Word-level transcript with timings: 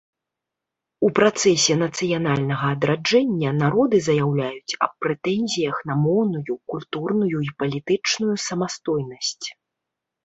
У 1.07 1.09
працэсе 1.17 1.73
нацыянальнага 1.81 2.65
адраджэння 2.77 3.51
народы 3.63 3.97
заяўляюць 4.07 4.77
аб 4.87 4.91
прэтэнзіях 5.03 5.77
на 5.91 6.01
моўную, 6.07 6.53
культурную 6.75 7.37
і 7.49 7.57
палітычную 7.65 8.35
самастойнасць. 8.49 9.47